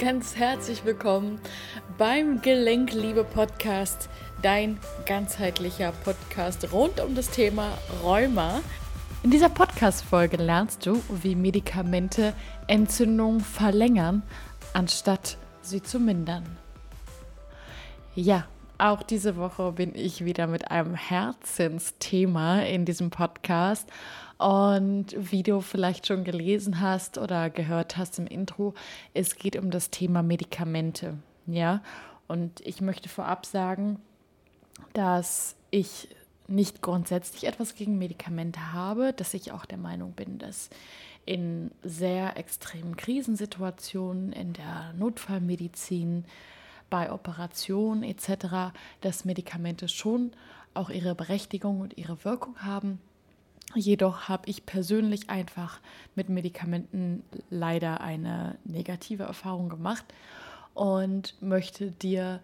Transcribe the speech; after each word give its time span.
ganz 0.00 0.34
herzlich 0.34 0.86
willkommen 0.86 1.38
beim 1.98 2.40
Gelenkliebe 2.40 3.22
Podcast, 3.22 4.08
dein 4.40 4.78
ganzheitlicher 5.04 5.92
Podcast 5.92 6.72
rund 6.72 7.00
um 7.00 7.14
das 7.14 7.28
Thema 7.28 7.76
Rheuma. 8.02 8.62
In 9.22 9.30
dieser 9.30 9.50
Podcast-Folge 9.50 10.38
lernst 10.38 10.86
du, 10.86 11.02
wie 11.22 11.34
Medikamente 11.34 12.32
Entzündungen 12.66 13.40
verlängern, 13.40 14.22
anstatt 14.72 15.36
sie 15.60 15.82
zu 15.82 16.00
mindern. 16.00 16.44
Ja, 18.14 18.46
auch 18.80 19.02
diese 19.02 19.36
Woche 19.36 19.72
bin 19.72 19.94
ich 19.94 20.24
wieder 20.24 20.46
mit 20.46 20.70
einem 20.70 20.94
Herzensthema 20.94 22.62
in 22.62 22.84
diesem 22.84 23.10
Podcast. 23.10 23.88
Und 24.38 25.08
wie 25.16 25.42
du 25.42 25.60
vielleicht 25.60 26.06
schon 26.06 26.24
gelesen 26.24 26.80
hast 26.80 27.18
oder 27.18 27.50
gehört 27.50 27.96
hast 27.98 28.18
im 28.18 28.26
Intro, 28.26 28.74
es 29.12 29.36
geht 29.36 29.56
um 29.56 29.70
das 29.70 29.90
Thema 29.90 30.22
Medikamente. 30.22 31.18
Ja, 31.46 31.82
und 32.26 32.60
ich 32.60 32.80
möchte 32.80 33.08
vorab 33.08 33.44
sagen, 33.44 34.00
dass 34.94 35.56
ich 35.70 36.08
nicht 36.48 36.80
grundsätzlich 36.80 37.46
etwas 37.46 37.74
gegen 37.74 37.98
Medikamente 37.98 38.72
habe, 38.72 39.12
dass 39.12 39.34
ich 39.34 39.52
auch 39.52 39.66
der 39.66 39.78
Meinung 39.78 40.12
bin, 40.12 40.38
dass 40.38 40.70
in 41.26 41.70
sehr 41.82 42.36
extremen 42.36 42.96
Krisensituationen, 42.96 44.32
in 44.32 44.54
der 44.54 44.94
Notfallmedizin, 44.94 46.24
bei 46.90 47.10
Operationen 47.12 48.02
etc., 48.02 48.72
dass 49.00 49.24
Medikamente 49.24 49.88
schon 49.88 50.32
auch 50.74 50.90
ihre 50.90 51.14
Berechtigung 51.14 51.80
und 51.80 51.96
ihre 51.96 52.24
Wirkung 52.24 52.62
haben. 52.62 53.00
Jedoch 53.74 54.28
habe 54.28 54.48
ich 54.50 54.66
persönlich 54.66 55.30
einfach 55.30 55.80
mit 56.16 56.28
Medikamenten 56.28 57.22
leider 57.50 58.00
eine 58.00 58.58
negative 58.64 59.22
Erfahrung 59.22 59.68
gemacht 59.68 60.04
und 60.74 61.40
möchte 61.40 61.92
dir 61.92 62.40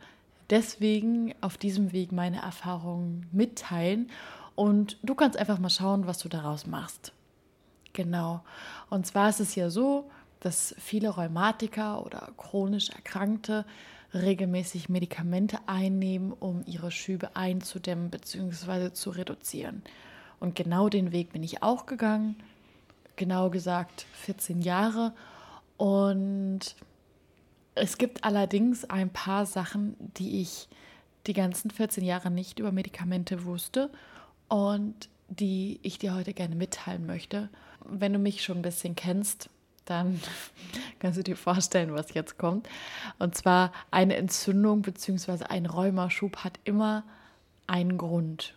deswegen 0.51 1.35
auf 1.41 1.57
diesem 1.57 1.93
Weg 1.93 2.13
meine 2.13 2.43
Erfahrungen 2.43 3.27
mitteilen. 3.33 4.11
Und 4.55 4.99
du 5.03 5.15
kannst 5.15 5.39
einfach 5.39 5.59
mal 5.59 5.71
schauen, 5.71 6.07
was 6.07 6.19
du 6.19 6.29
daraus 6.29 6.67
machst. 6.67 7.13
Genau. 7.93 8.45
Und 8.89 9.07
zwar 9.07 9.29
ist 9.29 9.41
es 9.41 9.55
ja 9.55 9.69
so, 9.69 10.09
dass 10.41 10.75
viele 10.79 11.09
Rheumatiker 11.09 12.05
oder 12.05 12.31
chronisch 12.37 12.91
Erkrankte 12.91 13.65
regelmäßig 14.23 14.89
Medikamente 14.89 15.59
einnehmen, 15.67 16.33
um 16.33 16.63
ihre 16.67 16.91
Schübe 16.91 17.37
einzudämmen 17.37 18.11
bzw. 18.11 18.93
zu 18.93 19.11
reduzieren. 19.11 19.83
Und 20.41 20.55
genau 20.55 20.89
den 20.89 21.13
Weg 21.13 21.33
bin 21.33 21.43
ich 21.43 21.63
auch 21.63 21.87
gegangen, 21.87 22.37
genau 23.17 23.51
gesagt 23.51 24.07
14 24.13 24.61
Jahre. 24.61 25.13
Und 25.77 26.77
es 27.75 27.99
gibt 27.99 28.25
allerdings 28.25 28.85
ein 28.85 29.11
paar 29.11 29.47
Sachen, 29.47 29.97
die 30.17 30.41
ich 30.41 30.69
die 31.27 31.33
ganzen 31.33 31.71
14 31.71 32.05
Jahre 32.05 32.31
nicht 32.31 32.59
über 32.59 32.73
Medikamente 32.73 33.45
wusste 33.45 33.91
und 34.49 35.09
die 35.29 35.81
ich 35.83 35.99
dir 35.99 36.15
heute 36.15 36.33
gerne 36.33 36.55
mitteilen 36.55 37.07
möchte. 37.07 37.49
Wenn 37.85 38.13
du 38.13 38.19
mich 38.19 38.43
schon 38.43 38.59
ein 38.59 38.63
bisschen 38.63 38.95
kennst, 38.95 39.51
dann 39.87 40.21
kannst 40.99 41.19
du 41.19 41.23
dir 41.23 41.37
vorstellen, 41.37 41.95
was 41.95 42.15
jetzt 42.15 42.39
kommt. 42.39 42.69
Und 43.19 43.35
zwar 43.35 43.73
eine 43.91 44.17
Entzündung 44.17 44.83
bzw. 44.83 45.45
ein 45.45 45.67
Rheumaschub 45.67 46.39
hat 46.39 46.59
immer 46.65 47.05
einen 47.67 47.97
Grund. 47.99 48.55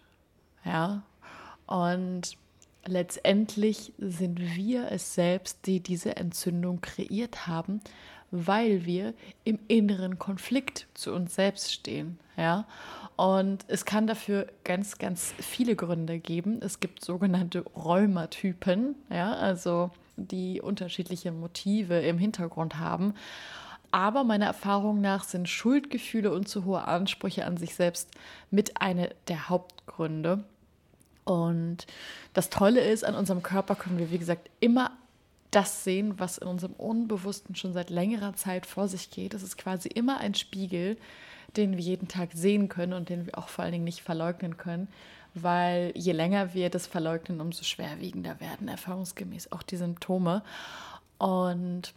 Ja. 0.65 1.03
Und 1.65 2.37
letztendlich 2.85 3.93
sind 3.97 4.39
wir 4.39 4.91
es 4.91 5.13
selbst, 5.13 5.65
die 5.65 5.79
diese 5.79 6.17
Entzündung 6.17 6.81
kreiert 6.81 7.47
haben, 7.47 7.81
weil 8.31 8.85
wir 8.85 9.13
im 9.43 9.59
inneren 9.67 10.19
Konflikt 10.19 10.87
zu 10.93 11.13
uns 11.13 11.35
selbst 11.35 11.71
stehen. 11.71 12.19
Ja? 12.37 12.65
Und 13.15 13.65
es 13.67 13.85
kann 13.85 14.07
dafür 14.07 14.47
ganz, 14.63 14.97
ganz 14.97 15.33
viele 15.39 15.75
Gründe 15.75 16.19
geben. 16.19 16.59
Es 16.61 16.79
gibt 16.79 17.03
sogenannte 17.03 17.61
Rheumatypen, 17.75 18.95
ja, 19.09 19.33
also 19.33 19.91
die 20.27 20.61
unterschiedliche 20.61 21.31
Motive 21.31 21.99
im 21.99 22.17
Hintergrund 22.17 22.77
haben. 22.77 23.13
Aber 23.91 24.23
meiner 24.23 24.45
Erfahrung 24.45 25.01
nach 25.01 25.23
sind 25.23 25.49
Schuldgefühle 25.49 26.31
und 26.31 26.47
zu 26.47 26.65
hohe 26.65 26.87
Ansprüche 26.87 27.45
an 27.45 27.57
sich 27.57 27.73
selbst 27.73 28.09
mit 28.51 28.81
einer 28.81 29.09
der 29.27 29.49
Hauptgründe. 29.49 30.43
Und 31.25 31.87
das 32.33 32.49
Tolle 32.49 32.81
ist, 32.81 33.03
an 33.03 33.15
unserem 33.15 33.41
Körper 33.43 33.75
können 33.75 33.97
wir, 33.97 34.11
wie 34.11 34.19
gesagt, 34.19 34.49
immer 34.59 34.91
das 35.51 35.83
sehen, 35.83 36.19
was 36.19 36.37
in 36.37 36.47
unserem 36.47 36.73
Unbewussten 36.73 37.55
schon 37.55 37.73
seit 37.73 37.89
längerer 37.89 38.35
Zeit 38.35 38.67
vor 38.67 38.87
sich 38.87 39.09
geht. 39.09 39.33
Es 39.33 39.41
ist 39.41 39.57
quasi 39.57 39.89
immer 39.89 40.19
ein 40.19 40.35
Spiegel, 40.35 40.97
den 41.57 41.77
wir 41.77 41.83
jeden 41.83 42.07
Tag 42.07 42.29
sehen 42.33 42.69
können 42.69 42.93
und 42.93 43.09
den 43.09 43.25
wir 43.25 43.37
auch 43.37 43.49
vor 43.49 43.63
allen 43.63 43.71
Dingen 43.71 43.83
nicht 43.83 44.01
verleugnen 44.01 44.57
können 44.57 44.87
weil 45.33 45.91
je 45.95 46.11
länger 46.11 46.53
wir 46.53 46.69
das 46.69 46.87
verleugnen, 46.87 47.41
umso 47.41 47.63
schwerwiegender 47.63 48.39
werden 48.39 48.67
erfahrungsgemäß 48.67 49.51
auch 49.51 49.63
die 49.63 49.77
Symptome. 49.77 50.43
Und 51.17 51.93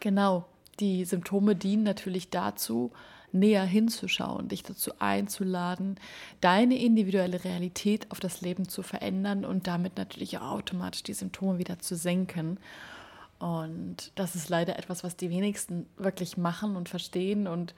genau, 0.00 0.44
die 0.80 1.04
Symptome 1.04 1.54
dienen 1.54 1.82
natürlich 1.84 2.30
dazu, 2.30 2.92
näher 3.32 3.64
hinzuschauen, 3.64 4.48
dich 4.48 4.62
dazu 4.62 4.92
einzuladen, 5.00 5.98
deine 6.40 6.78
individuelle 6.78 7.44
Realität 7.44 8.10
auf 8.10 8.20
das 8.20 8.40
Leben 8.40 8.68
zu 8.68 8.82
verändern 8.82 9.44
und 9.44 9.66
damit 9.66 9.96
natürlich 9.96 10.38
auch 10.38 10.52
automatisch 10.52 11.02
die 11.02 11.14
Symptome 11.14 11.58
wieder 11.58 11.78
zu 11.80 11.96
senken. 11.96 12.58
Und 13.40 14.12
das 14.14 14.36
ist 14.36 14.48
leider 14.48 14.78
etwas, 14.78 15.02
was 15.02 15.16
die 15.16 15.30
wenigsten 15.30 15.86
wirklich 15.96 16.36
machen 16.36 16.76
und 16.76 16.88
verstehen 16.88 17.48
und 17.48 17.74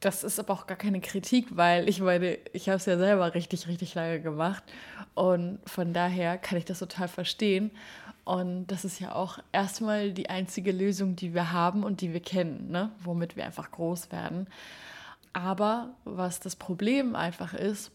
das 0.00 0.24
ist 0.24 0.38
aber 0.38 0.54
auch 0.54 0.66
gar 0.66 0.78
keine 0.78 1.00
Kritik, 1.00 1.56
weil 1.56 1.88
ich 1.88 2.00
meine, 2.00 2.38
ich 2.52 2.68
habe 2.68 2.76
es 2.76 2.86
ja 2.86 2.96
selber 2.96 3.34
richtig, 3.34 3.68
richtig 3.68 3.94
lange 3.94 4.20
gemacht. 4.20 4.64
Und 5.14 5.58
von 5.66 5.92
daher 5.92 6.38
kann 6.38 6.56
ich 6.56 6.64
das 6.64 6.78
total 6.78 7.08
verstehen. 7.08 7.70
Und 8.24 8.66
das 8.68 8.84
ist 8.84 8.98
ja 8.98 9.14
auch 9.14 9.38
erstmal 9.52 10.12
die 10.12 10.30
einzige 10.30 10.72
Lösung, 10.72 11.16
die 11.16 11.34
wir 11.34 11.52
haben 11.52 11.84
und 11.84 12.00
die 12.00 12.12
wir 12.12 12.20
kennen, 12.20 12.70
ne? 12.70 12.90
womit 13.02 13.36
wir 13.36 13.44
einfach 13.44 13.70
groß 13.70 14.10
werden. 14.10 14.46
Aber 15.32 15.90
was 16.04 16.40
das 16.40 16.56
Problem 16.56 17.14
einfach 17.14 17.54
ist, 17.54 17.90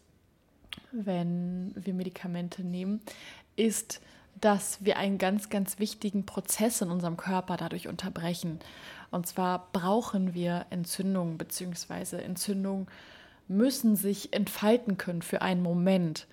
wenn 0.92 1.72
wir 1.74 1.94
Medikamente 1.94 2.62
nehmen, 2.62 3.00
ist, 3.56 4.00
dass 4.40 4.84
wir 4.84 4.98
einen 4.98 5.18
ganz, 5.18 5.48
ganz 5.48 5.78
wichtigen 5.78 6.26
Prozess 6.26 6.80
in 6.82 6.90
unserem 6.90 7.16
Körper 7.16 7.56
dadurch 7.56 7.88
unterbrechen. 7.88 8.60
Und 9.10 9.26
zwar 9.26 9.68
brauchen 9.72 10.34
wir 10.34 10.66
Entzündungen, 10.70 11.38
beziehungsweise 11.38 12.22
Entzündungen 12.22 12.86
müssen 13.48 13.96
sich 13.96 14.32
entfalten 14.32 14.96
können 14.96 15.22
für 15.22 15.42
einen 15.42 15.62
Moment. 15.62 16.26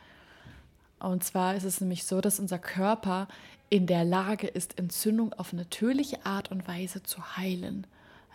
Und 0.99 1.23
zwar 1.23 1.55
ist 1.55 1.65
es 1.65 1.81
nämlich 1.81 2.05
so, 2.05 2.21
dass 2.21 2.39
unser 2.39 2.59
Körper 2.59 3.27
in 3.69 3.87
der 3.87 4.05
Lage 4.05 4.47
ist, 4.47 4.79
Entzündung 4.79 5.33
auf 5.33 5.53
natürliche 5.53 6.25
Art 6.25 6.51
und 6.51 6.67
Weise 6.67 7.03
zu 7.03 7.37
heilen. 7.37 7.85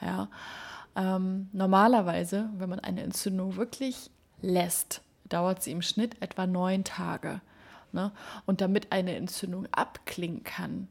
Ja? 0.00 0.28
Ähm, 0.96 1.48
normalerweise, 1.52 2.50
wenn 2.58 2.68
man 2.68 2.80
eine 2.80 3.02
Entzündung 3.02 3.56
wirklich 3.56 4.10
lässt, 4.42 5.00
dauert 5.28 5.62
sie 5.62 5.72
im 5.72 5.82
Schnitt 5.82 6.20
etwa 6.20 6.46
neun 6.46 6.84
Tage. 6.84 7.40
Ne? 7.92 8.12
Und 8.46 8.60
damit 8.60 8.92
eine 8.92 9.16
Entzündung 9.16 9.66
abklingen 9.72 10.44
kann, 10.44 10.88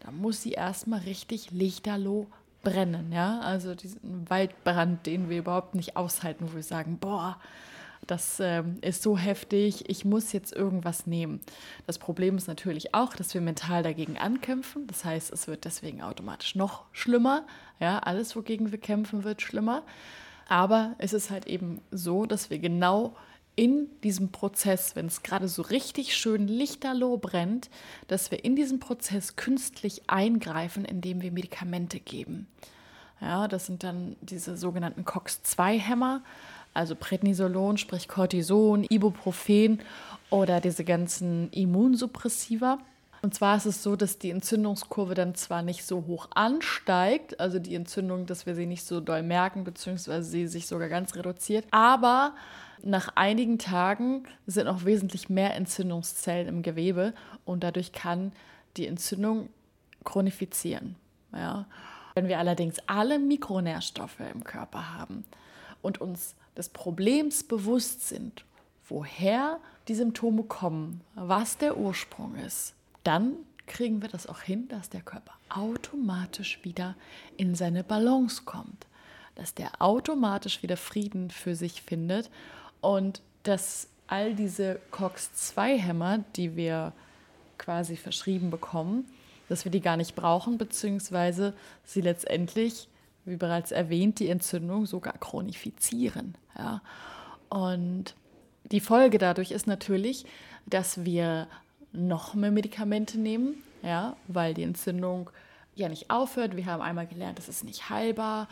da 0.00 0.10
muss 0.10 0.42
sie 0.42 0.52
erstmal 0.52 1.00
richtig 1.00 1.50
lichterloh 1.50 2.26
brennen. 2.64 3.12
Ja? 3.12 3.40
Also 3.40 3.74
diesen 3.74 4.28
Waldbrand, 4.28 5.06
den 5.06 5.28
wir 5.28 5.38
überhaupt 5.38 5.74
nicht 5.74 5.96
aushalten, 5.96 6.48
wo 6.50 6.56
wir 6.56 6.62
sagen, 6.62 6.98
boah, 6.98 7.38
das 8.06 8.38
ähm, 8.40 8.76
ist 8.80 9.02
so 9.02 9.16
heftig, 9.16 9.88
ich 9.88 10.04
muss 10.04 10.32
jetzt 10.32 10.54
irgendwas 10.54 11.06
nehmen. 11.06 11.40
Das 11.86 11.98
Problem 11.98 12.36
ist 12.36 12.48
natürlich 12.48 12.94
auch, 12.94 13.14
dass 13.14 13.32
wir 13.34 13.40
mental 13.40 13.82
dagegen 13.82 14.18
ankämpfen. 14.18 14.86
Das 14.86 15.04
heißt, 15.04 15.32
es 15.32 15.48
wird 15.48 15.64
deswegen 15.64 16.02
automatisch 16.02 16.54
noch 16.54 16.84
schlimmer. 16.92 17.46
Ja, 17.80 18.00
alles, 18.00 18.36
wogegen 18.36 18.72
wir 18.72 18.78
kämpfen, 18.78 19.24
wird 19.24 19.42
schlimmer. 19.42 19.82
Aber 20.48 20.94
es 20.98 21.12
ist 21.12 21.30
halt 21.30 21.46
eben 21.46 21.80
so, 21.90 22.26
dass 22.26 22.50
wir 22.50 22.58
genau 22.58 23.16
in 23.56 23.88
diesem 24.02 24.30
Prozess, 24.30 24.96
wenn 24.96 25.06
es 25.06 25.22
gerade 25.22 25.48
so 25.48 25.62
richtig 25.62 26.16
schön 26.16 26.48
lichterloh 26.48 27.16
brennt, 27.18 27.70
dass 28.08 28.30
wir 28.30 28.44
in 28.44 28.56
diesem 28.56 28.80
Prozess 28.80 29.36
künstlich 29.36 30.02
eingreifen, 30.08 30.84
indem 30.84 31.22
wir 31.22 31.30
Medikamente 31.30 32.00
geben. 32.00 32.48
Ja, 33.20 33.48
das 33.48 33.66
sind 33.66 33.84
dann 33.84 34.16
diese 34.20 34.56
sogenannten 34.56 35.04
COX-2-Hämmer, 35.04 36.22
also 36.74 36.96
Prednisolon, 36.96 37.78
sprich 37.78 38.08
Cortison, 38.08 38.84
Ibuprofen 38.84 39.80
oder 40.30 40.60
diese 40.60 40.84
ganzen 40.84 41.48
Immunsuppressiva. 41.50 42.78
Und 43.22 43.32
zwar 43.34 43.56
ist 43.56 43.64
es 43.64 43.82
so, 43.82 43.96
dass 43.96 44.18
die 44.18 44.28
Entzündungskurve 44.28 45.14
dann 45.14 45.34
zwar 45.34 45.62
nicht 45.62 45.86
so 45.86 46.04
hoch 46.06 46.28
ansteigt, 46.34 47.40
also 47.40 47.58
die 47.58 47.74
Entzündung, 47.74 48.26
dass 48.26 48.44
wir 48.44 48.54
sie 48.54 48.66
nicht 48.66 48.84
so 48.84 49.00
doll 49.00 49.22
merken, 49.22 49.64
beziehungsweise 49.64 50.28
sie 50.28 50.46
sich 50.46 50.66
sogar 50.66 50.90
ganz 50.90 51.14
reduziert, 51.14 51.64
aber 51.70 52.34
nach 52.84 53.16
einigen 53.16 53.58
Tagen 53.58 54.24
sind 54.46 54.66
noch 54.66 54.84
wesentlich 54.84 55.30
mehr 55.30 55.54
Entzündungszellen 55.54 56.48
im 56.48 56.62
Gewebe 56.62 57.14
und 57.44 57.64
dadurch 57.64 57.92
kann 57.92 58.32
die 58.76 58.86
Entzündung 58.86 59.48
chronifizieren. 60.04 60.96
Ja. 61.32 61.66
Wenn 62.14 62.28
wir 62.28 62.38
allerdings 62.38 62.76
alle 62.86 63.18
Mikronährstoffe 63.18 64.20
im 64.32 64.44
Körper 64.44 64.94
haben 64.94 65.24
und 65.82 66.00
uns 66.00 66.34
des 66.56 66.68
Problems 66.68 67.42
bewusst 67.42 68.08
sind, 68.08 68.44
woher 68.88 69.58
die 69.88 69.94
Symptome 69.94 70.44
kommen, 70.44 71.00
was 71.14 71.56
der 71.56 71.78
Ursprung 71.78 72.36
ist, 72.36 72.74
dann 73.02 73.34
kriegen 73.66 74.02
wir 74.02 74.10
das 74.10 74.26
auch 74.26 74.40
hin, 74.40 74.68
dass 74.68 74.90
der 74.90 75.00
Körper 75.00 75.32
automatisch 75.48 76.60
wieder 76.62 76.96
in 77.36 77.54
seine 77.54 77.82
Balance 77.82 78.42
kommt, 78.44 78.86
dass 79.34 79.54
der 79.54 79.70
automatisch 79.80 80.62
wieder 80.62 80.76
Frieden 80.76 81.30
für 81.30 81.56
sich 81.56 81.82
findet 81.82 82.30
und 82.84 83.22
dass 83.42 83.88
all 84.06 84.34
diese 84.34 84.80
COX-2-Hämmer, 84.90 86.24
die 86.36 86.56
wir 86.56 86.92
quasi 87.58 87.96
verschrieben 87.96 88.50
bekommen, 88.50 89.06
dass 89.48 89.64
wir 89.64 89.72
die 89.72 89.80
gar 89.80 89.96
nicht 89.96 90.14
brauchen, 90.14 90.58
beziehungsweise 90.58 91.54
sie 91.84 92.00
letztendlich, 92.00 92.88
wie 93.24 93.36
bereits 93.36 93.72
erwähnt, 93.72 94.18
die 94.18 94.28
Entzündung 94.28 94.86
sogar 94.86 95.14
chronifizieren. 95.14 96.34
Ja. 96.58 96.82
Und 97.48 98.14
die 98.64 98.80
Folge 98.80 99.18
dadurch 99.18 99.50
ist 99.50 99.66
natürlich, 99.66 100.24
dass 100.66 101.04
wir 101.04 101.46
noch 101.92 102.34
mehr 102.34 102.50
Medikamente 102.50 103.18
nehmen, 103.18 103.62
ja, 103.82 104.16
weil 104.28 104.54
die 104.54 104.62
Entzündung 104.62 105.30
ja 105.74 105.88
nicht 105.88 106.10
aufhört. 106.10 106.56
Wir 106.56 106.66
haben 106.66 106.82
einmal 106.82 107.06
gelernt, 107.06 107.38
es 107.38 107.48
ist 107.48 107.64
nicht 107.64 107.90
heilbar. 107.90 108.48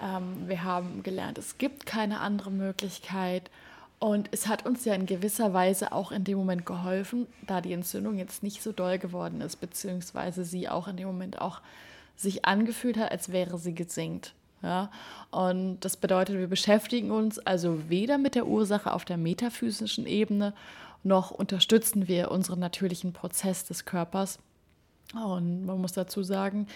Ähm, 0.00 0.48
wir 0.48 0.64
haben 0.64 1.02
gelernt, 1.02 1.38
es 1.38 1.58
gibt 1.58 1.86
keine 1.86 2.20
andere 2.20 2.50
Möglichkeit. 2.50 3.50
Und 3.98 4.28
es 4.30 4.46
hat 4.46 4.66
uns 4.66 4.84
ja 4.84 4.94
in 4.94 5.06
gewisser 5.06 5.54
Weise 5.54 5.92
auch 5.92 6.12
in 6.12 6.24
dem 6.24 6.36
Moment 6.36 6.66
geholfen, 6.66 7.26
da 7.46 7.60
die 7.60 7.72
Entzündung 7.72 8.18
jetzt 8.18 8.42
nicht 8.42 8.62
so 8.62 8.72
doll 8.72 8.98
geworden 8.98 9.40
ist, 9.40 9.56
beziehungsweise 9.56 10.44
sie 10.44 10.68
auch 10.68 10.86
in 10.86 10.96
dem 10.96 11.06
Moment 11.06 11.40
auch 11.40 11.60
sich 12.14 12.44
angefühlt 12.44 12.98
hat, 12.98 13.10
als 13.10 13.32
wäre 13.32 13.58
sie 13.58 13.74
gesinkt. 13.74 14.34
Ja? 14.62 14.90
Und 15.30 15.80
das 15.80 15.96
bedeutet, 15.96 16.36
wir 16.36 16.48
beschäftigen 16.48 17.10
uns 17.10 17.38
also 17.38 17.88
weder 17.88 18.18
mit 18.18 18.34
der 18.34 18.46
Ursache 18.46 18.92
auf 18.92 19.04
der 19.04 19.16
metaphysischen 19.16 20.06
Ebene, 20.06 20.52
noch 21.02 21.30
unterstützen 21.30 22.08
wir 22.08 22.30
unseren 22.30 22.58
natürlichen 22.58 23.12
Prozess 23.12 23.64
des 23.64 23.84
Körpers. 23.84 24.38
Und 25.14 25.64
man 25.64 25.80
muss 25.80 25.92
dazu 25.92 26.22
sagen, 26.22 26.66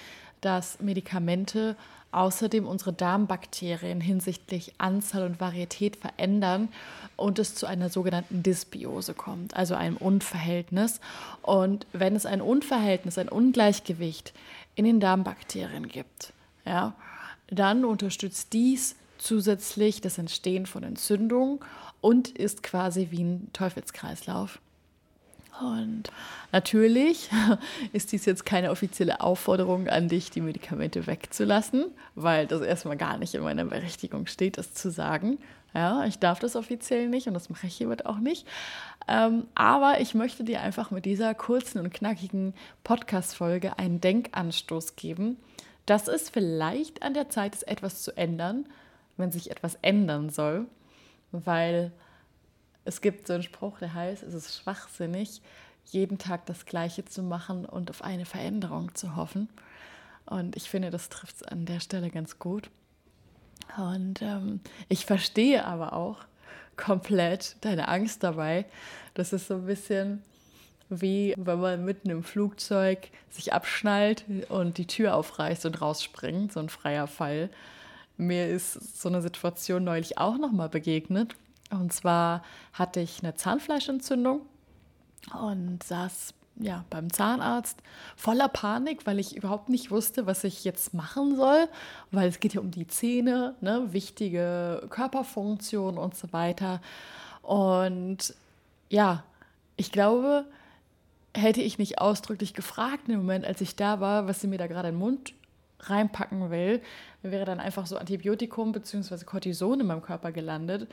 dass 0.41 0.81
Medikamente 0.81 1.77
außerdem 2.13 2.67
unsere 2.67 2.93
Darmbakterien 2.93 4.01
hinsichtlich 4.01 4.73
Anzahl 4.79 5.25
und 5.25 5.41
Varietät 5.41 5.97
verändern 5.97 6.69
und 7.17 7.39
es 7.39 7.55
zu 7.55 7.67
einer 7.67 7.89
sogenannten 7.89 8.43
Dysbiose 8.43 9.15
kommt, 9.15 9.55
also 9.55 9.75
einem 9.75 9.97
Unverhältnis. 9.97 11.01
Und 11.43 11.87
wenn 11.93 12.17
es 12.17 12.27
ein 12.27 12.41
Unverhältnis, 12.41 13.19
ein 13.19 13.29
Ungleichgewicht 13.29 14.33
in 14.75 14.85
den 14.85 15.01
Darmbakterien 15.01 15.89
gibt, 15.89 16.33
ja, 16.65 16.95
dann 17.49 17.85
unterstützt 17.85 18.53
dies 18.53 18.97
zusätzlich 19.19 20.01
das 20.01 20.19
Entstehen 20.19 20.67
von 20.67 20.83
Entzündungen 20.83 21.61
und 22.01 22.29
ist 22.29 22.63
quasi 22.63 23.09
wie 23.11 23.23
ein 23.23 23.51
Teufelskreislauf. 23.53 24.61
Und 25.61 26.05
natürlich 26.53 27.31
ist 27.93 28.12
dies 28.12 28.25
jetzt 28.25 28.47
keine 28.47 28.71
offizielle 28.71 29.21
Aufforderung 29.21 29.89
an 29.89 30.09
dich, 30.09 30.31
die 30.31 30.41
Medikamente 30.41 31.07
wegzulassen, 31.07 31.87
weil 32.15 32.47
das 32.47 32.62
erstmal 32.62 32.97
gar 32.97 33.19
nicht 33.19 33.35
in 33.35 33.43
meiner 33.43 33.65
Berechtigung 33.65 34.27
steht, 34.27 34.59
das 34.59 34.75
zu 34.75 34.91
sagen. 34.91 35.39
Ja, 35.75 36.05
ich 36.05 36.19
darf 36.19 36.41
das 36.41 36.57
offiziell 36.57 37.09
nicht 37.09 37.29
und 37.29 37.35
das 37.35 37.49
mache 37.49 37.67
ich 37.67 37.77
hiermit 37.77 38.05
auch 38.07 38.19
nicht. 38.19 38.47
Ähm, 39.07 39.47
aber 39.55 40.01
ich 40.01 40.15
möchte 40.15 40.43
dir 40.43 40.61
einfach 40.62 40.91
mit 40.91 41.05
dieser 41.05 41.35
kurzen 41.35 41.79
und 41.79 41.93
knackigen 41.93 42.55
Podcast-Folge 42.83 43.79
einen 43.79 44.01
Denkanstoß 44.01 44.97
geben, 44.97 45.37
dass 45.87 46.09
es 46.09 46.29
vielleicht 46.29 47.03
an 47.03 47.15
der 47.15 47.29
Zeit 47.29 47.55
ist, 47.55 47.69
etwas 47.69 48.03
zu 48.03 48.17
ändern, 48.17 48.67
wenn 49.17 49.31
sich 49.31 49.51
etwas 49.51 49.79
ändern 49.83 50.31
soll, 50.31 50.67
weil 51.31 51.93
es 52.91 53.01
gibt 53.01 53.29
so 53.29 53.35
einen 53.35 53.45
Spruch, 53.45 53.79
der 53.79 53.95
heißt, 53.95 54.25
es 54.25 54.35
ist 54.35 54.59
schwachsinnig, 54.59 55.41
jeden 55.87 56.19
Tag 56.19 56.45
das 56.47 56.67
Gleiche 56.67 57.05
zu 57.05 57.23
machen 57.23 57.65
und 57.65 57.89
auf 57.89 58.03
eine 58.03 58.25
Veränderung 58.25 58.93
zu 58.97 59.15
hoffen. 59.15 59.49
Und 60.27 60.57
ich 60.57 60.69
finde, 60.69 60.91
das 60.91 61.09
trifft 61.09 61.37
es 61.37 61.43
an 61.45 61.67
der 61.67 61.79
Stelle 61.79 62.11
ganz 62.11 62.41
gut. 62.41 62.69
Und 63.79 64.23
ähm, 64.23 64.59
ich 64.89 65.07
verstehe 65.07 65.65
aber 65.65 65.93
auch 65.93 66.19
komplett 66.77 67.55
deine 67.61 67.87
Angst 67.87 68.25
dabei. 68.25 68.65
Das 69.15 69.33
ist 69.33 69.47
so 69.47 69.55
ein 69.55 69.67
bisschen 69.67 70.25
wie 70.89 71.35
wenn 71.39 71.61
man 71.61 71.85
mitten 71.85 72.11
im 72.11 72.25
Flugzeug 72.25 73.11
sich 73.29 73.53
abschnallt 73.53 74.25
und 74.49 74.77
die 74.77 74.89
Tür 74.89 75.15
aufreißt 75.15 75.65
und 75.67 75.81
rausspringt, 75.81 76.53
so 76.53 76.59
ein 76.59 76.69
freier 76.69 77.07
Fall. 77.07 77.51
Mir 78.17 78.49
ist 78.49 79.01
so 79.01 79.09
eine 79.09 79.23
Situation 79.23 79.85
neulich 79.85 80.19
auch 80.19 80.37
nochmal 80.37 80.69
begegnet. 80.69 81.37
Und 81.71 81.93
zwar 81.93 82.43
hatte 82.73 83.01
ich 83.01 83.23
eine 83.23 83.35
Zahnfleischentzündung 83.35 84.43
und 85.33 85.83
saß 85.83 86.35
ja, 86.57 86.85
beim 86.91 87.13
Zahnarzt 87.13 87.79
voller 88.17 88.49
Panik, 88.49 89.07
weil 89.07 89.19
ich 89.19 89.37
überhaupt 89.37 89.69
nicht 89.69 89.91
wusste, 89.91 90.27
was 90.27 90.45
ich 90.45 90.65
jetzt 90.65 90.95
machen 90.95 91.37
soll, 91.37 91.69
weil 92.11 92.29
es 92.29 92.41
geht 92.41 92.55
ja 92.55 92.61
um 92.61 92.71
die 92.71 92.87
Zähne, 92.87 93.55
ne, 93.61 93.93
wichtige 93.93 94.87
Körperfunktion 94.91 95.97
und 95.97 96.15
so 96.15 96.33
weiter. 96.33 96.81
Und 97.43 98.35
ja, 98.91 99.25
ich 99.77 99.91
glaube, 99.91 100.45
hätte 101.35 101.63
ich 101.63 101.79
nicht 101.79 102.01
ausdrücklich 102.01 102.55
gefragt 102.55 103.09
im 103.09 103.19
Moment, 103.19 103.47
als 103.47 103.61
ich 103.61 103.77
da 103.77 104.01
war, 104.01 104.27
was 104.27 104.41
sie 104.41 104.49
mir 104.49 104.59
da 104.59 104.67
gerade 104.67 104.89
in 104.89 104.95
den 104.97 105.01
Mund 105.01 105.33
reinpacken 105.81 106.51
will, 106.51 106.83
wäre 107.23 107.47
dann 107.47 107.61
einfach 107.61 107.87
so 107.87 107.97
Antibiotikum 107.97 108.73
bzw. 108.73 109.25
Cortison 109.25 109.81
in 109.81 109.87
meinem 109.87 110.03
Körper 110.03 110.33
gelandet. 110.33 110.89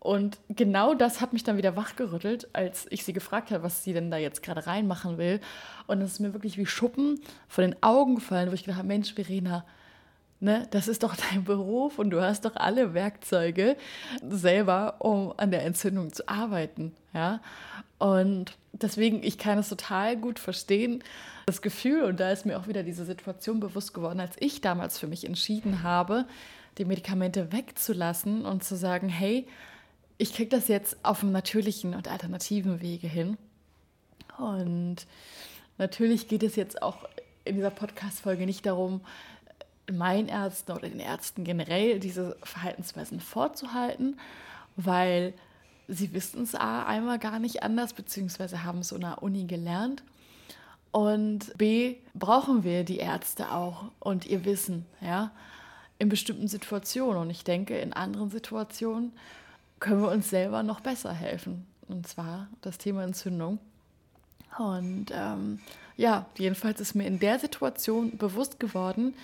Und 0.00 0.38
genau 0.48 0.94
das 0.94 1.20
hat 1.20 1.34
mich 1.34 1.44
dann 1.44 1.58
wieder 1.58 1.76
wachgerüttelt, 1.76 2.48
als 2.54 2.86
ich 2.88 3.04
sie 3.04 3.12
gefragt 3.12 3.50
habe, 3.50 3.62
was 3.62 3.84
sie 3.84 3.92
denn 3.92 4.10
da 4.10 4.16
jetzt 4.16 4.42
gerade 4.42 4.66
reinmachen 4.66 5.18
will. 5.18 5.40
Und 5.86 6.00
es 6.00 6.12
ist 6.12 6.20
mir 6.20 6.32
wirklich 6.32 6.56
wie 6.56 6.64
Schuppen 6.64 7.20
von 7.48 7.62
den 7.62 7.82
Augen 7.82 8.14
gefallen, 8.14 8.50
wo 8.50 8.54
ich 8.54 8.64
gedacht 8.64 8.78
habe, 8.78 8.88
Mensch, 8.88 9.12
Verena, 9.12 9.64
ne, 10.40 10.66
das 10.70 10.88
ist 10.88 11.02
doch 11.02 11.14
dein 11.30 11.44
Beruf 11.44 11.98
und 11.98 12.10
du 12.10 12.22
hast 12.22 12.46
doch 12.46 12.56
alle 12.56 12.94
Werkzeuge 12.94 13.76
selber, 14.26 14.96
um 15.00 15.34
an 15.36 15.50
der 15.50 15.64
Entzündung 15.64 16.12
zu 16.14 16.26
arbeiten. 16.26 16.94
Ja? 17.12 17.40
Und 17.98 18.56
deswegen, 18.72 19.22
ich 19.22 19.36
kann 19.36 19.58
es 19.58 19.68
total 19.68 20.16
gut 20.16 20.38
verstehen, 20.38 21.04
das 21.44 21.60
Gefühl, 21.60 22.04
und 22.04 22.20
da 22.20 22.30
ist 22.30 22.46
mir 22.46 22.58
auch 22.58 22.68
wieder 22.68 22.82
diese 22.82 23.04
Situation 23.04 23.60
bewusst 23.60 23.92
geworden, 23.92 24.20
als 24.20 24.36
ich 24.40 24.62
damals 24.62 24.98
für 24.98 25.06
mich 25.06 25.26
entschieden 25.26 25.82
habe, 25.82 26.24
die 26.78 26.86
Medikamente 26.86 27.52
wegzulassen 27.52 28.46
und 28.46 28.64
zu 28.64 28.76
sagen, 28.76 29.10
hey, 29.10 29.46
ich 30.20 30.34
kriege 30.34 30.50
das 30.50 30.68
jetzt 30.68 31.02
auf 31.02 31.22
einem 31.22 31.32
natürlichen 31.32 31.94
und 31.94 32.06
alternativen 32.06 32.82
Wege 32.82 33.08
hin. 33.08 33.38
Und 34.36 35.06
natürlich 35.78 36.28
geht 36.28 36.42
es 36.42 36.56
jetzt 36.56 36.82
auch 36.82 37.08
in 37.46 37.54
dieser 37.54 37.70
Podcast-Folge 37.70 38.44
nicht 38.44 38.66
darum, 38.66 39.00
meinen 39.90 40.28
Ärzten 40.28 40.72
oder 40.72 40.90
den 40.90 41.00
Ärzten 41.00 41.42
generell 41.42 42.00
diese 42.00 42.36
Verhaltensweisen 42.42 43.18
vorzuhalten, 43.20 44.20
weil 44.76 45.32
sie 45.88 46.12
wissen 46.12 46.42
es 46.42 46.54
A, 46.54 46.84
einmal 46.84 47.18
gar 47.18 47.38
nicht 47.38 47.62
anders, 47.62 47.94
beziehungsweise 47.94 48.62
haben 48.62 48.80
es 48.80 48.92
in 48.92 49.00
der 49.00 49.22
Uni 49.22 49.46
gelernt. 49.46 50.02
Und 50.92 51.56
B, 51.56 51.96
brauchen 52.12 52.62
wir 52.62 52.84
die 52.84 52.98
Ärzte 52.98 53.52
auch 53.52 53.84
und 54.00 54.26
ihr 54.26 54.44
Wissen, 54.44 54.84
ja, 55.00 55.30
in 55.98 56.10
bestimmten 56.10 56.46
Situationen. 56.46 57.22
Und 57.22 57.30
ich 57.30 57.42
denke, 57.42 57.78
in 57.78 57.94
anderen 57.94 58.28
Situationen 58.28 59.12
können 59.80 60.02
wir 60.02 60.10
uns 60.10 60.30
selber 60.30 60.62
noch 60.62 60.80
besser 60.80 61.12
helfen. 61.12 61.66
Und 61.88 62.06
zwar 62.06 62.48
das 62.60 62.78
Thema 62.78 63.02
Entzündung. 63.02 63.58
Und 64.58 65.06
ähm, 65.12 65.60
ja, 65.96 66.26
jedenfalls 66.38 66.80
ist 66.80 66.94
mir 66.94 67.06
in 67.06 67.18
der 67.18 67.38
Situation 67.38 68.16
bewusst 68.16 68.60
geworden, 68.60 69.14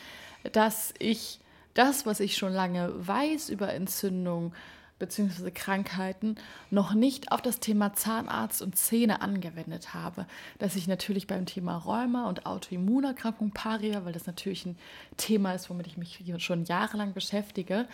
dass 0.52 0.94
ich 0.98 1.40
das, 1.74 2.06
was 2.06 2.20
ich 2.20 2.36
schon 2.36 2.52
lange 2.52 2.90
weiß 3.06 3.50
über 3.50 3.72
Entzündung 3.72 4.52
bzw. 4.98 5.50
Krankheiten, 5.50 6.36
noch 6.70 6.94
nicht 6.94 7.32
auf 7.32 7.42
das 7.42 7.60
Thema 7.60 7.92
Zahnarzt 7.92 8.62
und 8.62 8.76
Zähne 8.76 9.20
angewendet 9.20 9.92
habe. 9.92 10.26
Dass 10.58 10.74
ich 10.74 10.88
natürlich 10.88 11.26
beim 11.26 11.44
Thema 11.44 11.76
Rheuma 11.76 12.28
und 12.28 12.46
Autoimmunerkrankung 12.46 13.50
paria, 13.50 14.04
weil 14.04 14.14
das 14.14 14.26
natürlich 14.26 14.64
ein 14.64 14.78
Thema 15.18 15.52
ist, 15.52 15.68
womit 15.68 15.86
ich 15.86 15.98
mich 15.98 16.22
schon 16.38 16.64
jahrelang 16.64 17.12
beschäftige, 17.12 17.86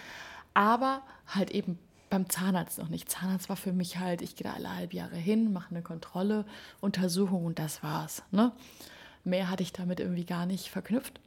aber 0.55 1.03
halt 1.27 1.51
eben 1.51 1.79
beim 2.13 2.29
Zahnarzt 2.29 2.79
noch 2.79 2.91
nicht. 2.91 3.11
Zahnarzt 3.11 3.49
war 3.49 3.57
für 3.57 3.73
mich 3.73 3.99
halt, 3.99 4.21
ich 4.21 4.37
gehe 4.37 4.45
da 4.45 4.53
alle 4.53 4.77
halb 4.77 4.93
Jahre 4.93 5.17
hin, 5.17 5.51
mache 5.51 5.71
eine 5.71 5.81
Kontrolle, 5.81 6.45
Untersuchung 6.83 7.47
und 7.47 7.59
das 7.59 7.83
war's. 7.83 8.23
Ne? 8.31 8.53
Mehr 9.25 9.49
hatte 9.49 9.63
ich 9.63 9.73
damit 9.73 9.99
irgendwie 9.99 10.27
gar 10.27 10.45
nicht 10.45 10.69
verknüpft. 10.69 11.19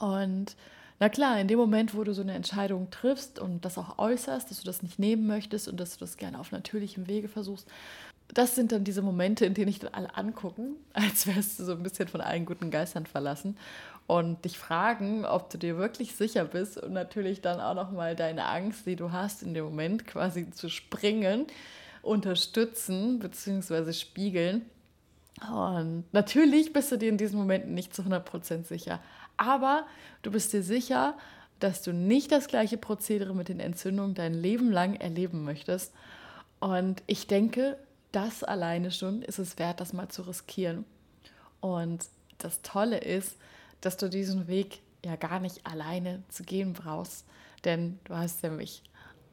Und 0.00 0.56
na 0.98 1.08
klar, 1.08 1.38
in 1.38 1.46
dem 1.46 1.60
Moment, 1.60 1.94
wo 1.94 2.02
du 2.02 2.12
so 2.12 2.22
eine 2.22 2.34
Entscheidung 2.34 2.90
triffst 2.90 3.38
und 3.38 3.64
das 3.64 3.78
auch 3.78 3.98
äußerst, 3.98 4.50
dass 4.50 4.58
du 4.58 4.64
das 4.64 4.82
nicht 4.82 4.98
nehmen 4.98 5.28
möchtest 5.28 5.68
und 5.68 5.78
dass 5.78 5.92
du 5.94 6.00
das 6.00 6.16
gerne 6.16 6.40
auf 6.40 6.50
natürlichem 6.50 7.06
Wege 7.06 7.28
versuchst, 7.28 7.68
das 8.28 8.56
sind 8.56 8.72
dann 8.72 8.82
diese 8.82 9.02
Momente, 9.02 9.46
in 9.46 9.54
denen 9.54 9.68
ich 9.68 9.78
dann 9.78 9.94
alle 9.94 10.16
angucken, 10.16 10.74
als 10.92 11.28
wärst 11.28 11.60
du 11.60 11.64
so 11.64 11.72
ein 11.72 11.84
bisschen 11.84 12.08
von 12.08 12.20
allen 12.20 12.46
guten 12.46 12.72
Geistern 12.72 13.06
verlassen 13.06 13.56
und 14.06 14.44
dich 14.44 14.58
fragen, 14.58 15.24
ob 15.24 15.50
du 15.50 15.58
dir 15.58 15.78
wirklich 15.78 16.14
sicher 16.14 16.44
bist 16.44 16.78
und 16.78 16.92
natürlich 16.92 17.40
dann 17.40 17.60
auch 17.60 17.74
nochmal 17.74 18.14
deine 18.14 18.46
Angst, 18.46 18.86
die 18.86 18.96
du 18.96 19.12
hast, 19.12 19.42
in 19.42 19.54
dem 19.54 19.64
Moment 19.64 20.06
quasi 20.06 20.50
zu 20.50 20.68
springen, 20.68 21.46
unterstützen 22.02 23.18
bzw. 23.18 23.92
spiegeln. 23.92 24.62
Und 25.50 26.04
natürlich 26.12 26.72
bist 26.72 26.92
du 26.92 26.98
dir 26.98 27.08
in 27.08 27.18
diesen 27.18 27.38
Momenten 27.38 27.74
nicht 27.74 27.94
zu 27.94 28.02
100% 28.02 28.64
sicher. 28.64 29.00
Aber 29.36 29.86
du 30.22 30.30
bist 30.30 30.52
dir 30.52 30.62
sicher, 30.62 31.16
dass 31.60 31.82
du 31.82 31.92
nicht 31.92 32.30
das 32.30 32.46
gleiche 32.46 32.76
Prozedere 32.76 33.34
mit 33.34 33.48
den 33.48 33.58
Entzündungen 33.58 34.14
dein 34.14 34.34
Leben 34.34 34.70
lang 34.70 34.94
erleben 34.96 35.44
möchtest. 35.44 35.92
Und 36.60 37.02
ich 37.06 37.26
denke, 37.26 37.78
das 38.12 38.44
alleine 38.44 38.90
schon 38.90 39.22
ist 39.22 39.38
es 39.38 39.58
wert, 39.58 39.80
das 39.80 39.92
mal 39.92 40.08
zu 40.08 40.22
riskieren. 40.22 40.84
Und 41.60 42.06
das 42.38 42.62
Tolle 42.62 42.98
ist, 42.98 43.36
dass 43.84 43.96
du 43.96 44.08
diesen 44.08 44.48
Weg 44.48 44.80
ja 45.04 45.16
gar 45.16 45.40
nicht 45.40 45.66
alleine 45.66 46.22
zu 46.28 46.42
gehen 46.42 46.72
brauchst, 46.72 47.24
denn 47.64 47.98
du 48.04 48.16
hast 48.16 48.42
ja 48.42 48.50
mich. 48.50 48.82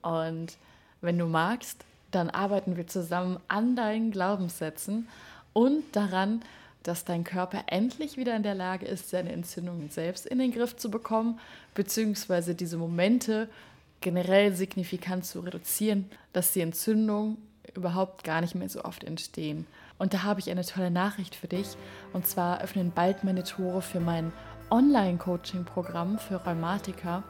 Und 0.01 0.57
wenn 1.01 1.17
du 1.17 1.25
magst, 1.25 1.85
dann 2.11 2.29
arbeiten 2.29 2.75
wir 2.75 2.87
zusammen 2.87 3.39
an 3.47 3.75
deinen 3.75 4.11
Glaubenssätzen 4.11 5.07
und 5.53 5.83
daran, 5.95 6.41
dass 6.83 7.05
dein 7.05 7.23
Körper 7.23 7.63
endlich 7.67 8.17
wieder 8.17 8.35
in 8.35 8.43
der 8.43 8.55
Lage 8.55 8.85
ist, 8.85 9.09
seine 9.09 9.31
Entzündungen 9.31 9.89
selbst 9.89 10.25
in 10.25 10.39
den 10.39 10.51
Griff 10.51 10.75
zu 10.75 10.89
bekommen, 10.89 11.39
beziehungsweise 11.75 12.55
diese 12.55 12.77
Momente 12.77 13.47
generell 14.01 14.53
signifikant 14.55 15.25
zu 15.25 15.41
reduzieren, 15.41 16.09
dass 16.33 16.53
die 16.53 16.61
Entzündungen 16.61 17.37
überhaupt 17.75 18.23
gar 18.23 18.41
nicht 18.41 18.55
mehr 18.55 18.67
so 18.67 18.83
oft 18.83 19.03
entstehen. 19.03 19.67
Und 20.01 20.15
da 20.15 20.23
habe 20.23 20.39
ich 20.39 20.49
eine 20.49 20.65
tolle 20.65 20.89
Nachricht 20.89 21.35
für 21.35 21.47
dich. 21.47 21.77
Und 22.11 22.25
zwar 22.25 22.61
öffnen 22.61 22.91
bald 22.91 23.23
meine 23.23 23.43
Tore 23.43 23.83
für 23.83 23.99
mein 23.99 24.33
Online-Coaching-Programm 24.71 26.17
für 26.17 26.37
Rheumatiker. 26.37 27.21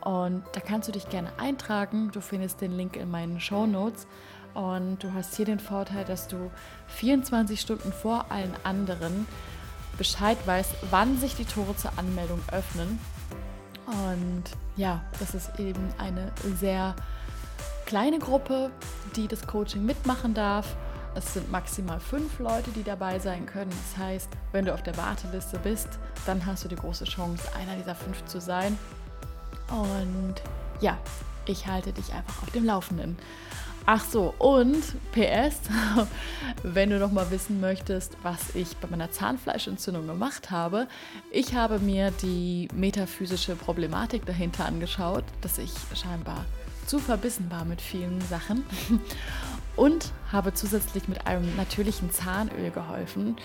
Und 0.00 0.42
da 0.50 0.58
kannst 0.58 0.88
du 0.88 0.92
dich 0.92 1.08
gerne 1.10 1.30
eintragen. 1.38 2.10
Du 2.10 2.20
findest 2.20 2.60
den 2.60 2.76
Link 2.76 2.96
in 2.96 3.08
meinen 3.08 3.40
Show 3.40 3.66
Notes. 3.66 4.08
Und 4.52 5.00
du 5.00 5.14
hast 5.14 5.36
hier 5.36 5.44
den 5.44 5.60
Vorteil, 5.60 6.04
dass 6.04 6.26
du 6.26 6.50
24 6.88 7.60
Stunden 7.60 7.92
vor 7.92 8.26
allen 8.32 8.52
anderen 8.64 9.28
Bescheid 9.96 10.38
weißt, 10.44 10.72
wann 10.90 11.18
sich 11.18 11.36
die 11.36 11.44
Tore 11.44 11.76
zur 11.76 11.96
Anmeldung 12.00 12.40
öffnen. 12.50 12.98
Und 13.86 14.42
ja, 14.74 15.04
das 15.20 15.36
ist 15.36 15.60
eben 15.60 15.94
eine 15.98 16.32
sehr 16.56 16.96
kleine 17.86 18.18
Gruppe, 18.18 18.72
die 19.14 19.28
das 19.28 19.46
Coaching 19.46 19.86
mitmachen 19.86 20.34
darf. 20.34 20.74
Es 21.14 21.34
sind 21.34 21.50
maximal 21.50 22.00
fünf 22.00 22.38
Leute, 22.38 22.70
die 22.70 22.82
dabei 22.82 23.18
sein 23.18 23.46
können. 23.46 23.70
Das 23.70 24.04
heißt, 24.04 24.28
wenn 24.52 24.64
du 24.64 24.74
auf 24.74 24.82
der 24.82 24.96
Warteliste 24.96 25.58
bist, 25.58 25.88
dann 26.26 26.44
hast 26.44 26.64
du 26.64 26.68
die 26.68 26.76
große 26.76 27.04
Chance, 27.04 27.42
einer 27.56 27.76
dieser 27.76 27.94
fünf 27.94 28.24
zu 28.26 28.40
sein. 28.40 28.78
Und 29.70 30.36
ja, 30.80 30.98
ich 31.46 31.66
halte 31.66 31.92
dich 31.92 32.12
einfach 32.12 32.42
auf 32.42 32.50
dem 32.50 32.64
Laufenden. 32.64 33.16
Ach 33.90 34.04
so, 34.04 34.34
und 34.38 34.82
PS, 35.12 35.60
wenn 36.62 36.90
du 36.90 36.98
noch 36.98 37.10
mal 37.10 37.30
wissen 37.30 37.58
möchtest, 37.58 38.18
was 38.22 38.54
ich 38.54 38.76
bei 38.76 38.88
meiner 38.88 39.10
Zahnfleischentzündung 39.10 40.06
gemacht 40.06 40.50
habe, 40.50 40.88
ich 41.30 41.54
habe 41.54 41.78
mir 41.78 42.10
die 42.10 42.68
metaphysische 42.74 43.56
Problematik 43.56 44.26
dahinter 44.26 44.66
angeschaut, 44.66 45.24
dass 45.40 45.56
ich 45.56 45.72
scheinbar 45.94 46.44
zu 46.84 46.98
verbissen 46.98 47.50
war 47.50 47.64
mit 47.64 47.80
vielen 47.80 48.20
Sachen 48.20 48.62
und 49.78 50.12
habe 50.32 50.52
zusätzlich 50.52 51.08
mit 51.08 51.26
einem 51.26 51.56
natürlichen 51.56 52.10
Zahnöl 52.10 52.70
geholfen. 52.70 53.36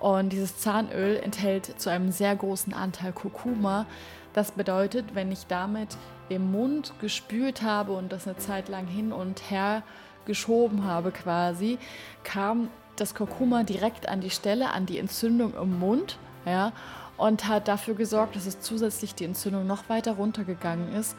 Und 0.00 0.30
dieses 0.30 0.58
Zahnöl 0.58 1.16
enthält 1.16 1.80
zu 1.80 1.90
einem 1.90 2.10
sehr 2.10 2.34
großen 2.34 2.74
Anteil 2.74 3.12
Kurkuma. 3.12 3.86
Das 4.34 4.50
bedeutet, 4.50 5.14
wenn 5.14 5.32
ich 5.32 5.46
damit 5.46 5.96
im 6.28 6.50
Mund 6.50 6.92
gespült 7.00 7.62
habe 7.62 7.92
und 7.92 8.12
das 8.12 8.26
eine 8.26 8.36
Zeit 8.36 8.68
lang 8.68 8.86
hin 8.86 9.12
und 9.12 9.50
her 9.50 9.84
geschoben 10.26 10.84
habe 10.84 11.12
quasi, 11.12 11.78
kam 12.24 12.68
das 12.96 13.14
Kurkuma 13.14 13.62
direkt 13.62 14.08
an 14.08 14.20
die 14.20 14.30
Stelle, 14.30 14.70
an 14.70 14.86
die 14.86 14.98
Entzündung 14.98 15.54
im 15.54 15.78
Mund, 15.78 16.18
ja, 16.44 16.72
und 17.16 17.46
hat 17.46 17.68
dafür 17.68 17.94
gesorgt, 17.94 18.34
dass 18.34 18.46
es 18.46 18.60
zusätzlich 18.60 19.14
die 19.14 19.24
Entzündung 19.24 19.66
noch 19.66 19.88
weiter 19.88 20.12
runtergegangen 20.12 20.92
ist. 20.94 21.16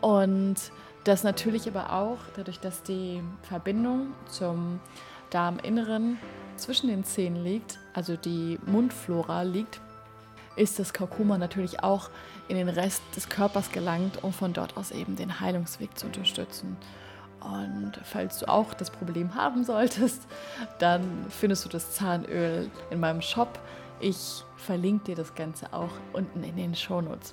Und 0.00 0.56
das 1.04 1.24
natürlich 1.24 1.68
aber 1.68 1.92
auch, 1.92 2.18
dadurch, 2.36 2.60
dass 2.60 2.82
die 2.82 3.22
Verbindung 3.42 4.12
zum 4.28 4.80
Darminneren 5.30 6.18
zwischen 6.56 6.88
den 6.88 7.04
Zähnen 7.04 7.42
liegt, 7.42 7.78
also 7.94 8.16
die 8.16 8.58
Mundflora 8.66 9.42
liegt, 9.42 9.80
ist 10.56 10.78
das 10.78 10.92
Kurkuma 10.92 11.38
natürlich 11.38 11.82
auch 11.82 12.10
in 12.48 12.56
den 12.56 12.68
Rest 12.68 13.02
des 13.16 13.28
Körpers 13.28 13.72
gelangt, 13.72 14.22
um 14.22 14.32
von 14.32 14.52
dort 14.52 14.76
aus 14.76 14.90
eben 14.90 15.16
den 15.16 15.40
Heilungsweg 15.40 15.98
zu 15.98 16.06
unterstützen. 16.06 16.76
Und 17.40 17.92
falls 18.04 18.38
du 18.38 18.48
auch 18.48 18.74
das 18.74 18.90
Problem 18.90 19.34
haben 19.34 19.64
solltest, 19.64 20.22
dann 20.78 21.26
findest 21.28 21.64
du 21.64 21.68
das 21.68 21.92
Zahnöl 21.92 22.70
in 22.90 23.00
meinem 23.00 23.22
Shop. 23.22 23.58
Ich 24.00 24.44
verlinke 24.56 25.06
dir 25.06 25.16
das 25.16 25.34
Ganze 25.34 25.72
auch 25.72 25.90
unten 26.12 26.44
in 26.44 26.56
den 26.56 26.74
Shownotes. 26.74 27.32